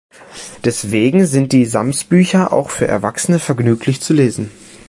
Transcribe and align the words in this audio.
Deswegen 0.65 1.27
sind 1.27 1.51
die 1.51 1.65
Sams-Bücher 1.65 2.51
auch 2.51 2.71
für 2.71 2.87
Erwachsene 2.87 3.37
vergnüglich 3.37 4.01
zu 4.01 4.13
lesen. 4.15 4.49